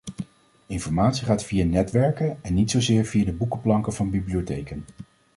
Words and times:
Informatie 0.67 1.25
gaat 1.25 1.43
via 1.43 1.65
netwerken 1.65 2.39
en 2.43 2.53
niet 2.53 2.71
zozeer 2.71 3.05
via 3.05 3.25
de 3.25 3.33
boekenplanken 3.33 3.93
van 3.93 4.09
bibliotheken. 4.09 4.85